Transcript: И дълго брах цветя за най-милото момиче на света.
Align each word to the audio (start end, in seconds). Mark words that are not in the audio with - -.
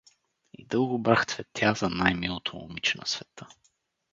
И 0.59 0.65
дълго 0.65 0.99
брах 0.99 1.25
цветя 1.27 1.73
за 1.77 1.89
най-милото 1.89 2.57
момиче 2.57 2.97
на 2.97 3.05
света. 3.05 3.47